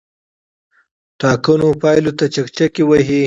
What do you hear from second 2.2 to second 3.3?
چکچکې وهي.